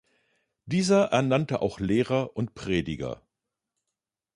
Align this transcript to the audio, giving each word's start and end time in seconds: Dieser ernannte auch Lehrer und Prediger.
Dieser 0.65 1.09
ernannte 1.11 1.61
auch 1.61 1.79
Lehrer 1.79 2.35
und 2.35 2.55
Prediger. 2.55 3.21